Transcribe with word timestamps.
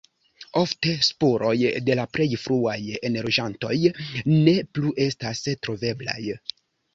Ofte 0.59 0.93
spuroj 1.07 1.51
de 1.89 1.97
la 1.99 2.05
plej 2.17 2.27
fruaj 2.45 2.77
enloĝantoj 3.11 3.77
ne 4.39 4.57
plu 4.79 4.95
estas 5.05 5.45
troveblaj. 5.67 6.19